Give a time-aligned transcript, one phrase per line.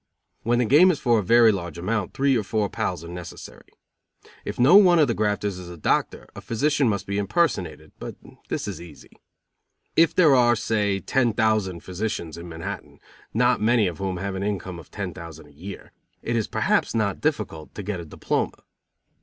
[0.41, 3.67] When the game is for a very large amount three or four pals are necessary.
[4.43, 8.15] If no one of the grafters is a doctor, a physician must be impersonated, but
[8.49, 9.11] this is easy.
[9.95, 12.97] If there are, say, ten thousand physicians in Manhattan,
[13.31, 15.91] not many of whom have an income of ten thousand a year,
[16.23, 18.63] it is perhaps not difficult to get a diploma.